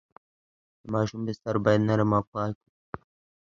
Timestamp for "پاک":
2.31-2.53